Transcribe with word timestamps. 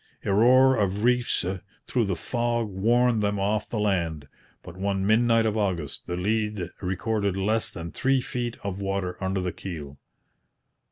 A 0.25 0.33
roar 0.33 0.75
of 0.77 1.03
reefs 1.03 1.45
through 1.85 2.05
the 2.05 2.15
fog 2.15 2.69
warned 2.69 3.21
them 3.21 3.39
off 3.39 3.69
the 3.69 3.77
land; 3.79 4.27
but 4.63 4.75
one 4.75 5.05
midnight 5.05 5.45
of 5.45 5.55
August 5.55 6.07
the 6.07 6.17
lead 6.17 6.71
recorded 6.81 7.37
less 7.37 7.69
than 7.69 7.91
three 7.91 8.19
feet 8.19 8.57
of 8.63 8.79
water 8.81 9.15
under 9.23 9.41
the 9.41 9.53
keel. 9.53 9.99